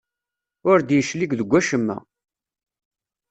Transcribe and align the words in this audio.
Ur 0.69 0.77
d-yeclig 0.81 1.31
deg 1.39 1.49
wacemma. 1.51 1.97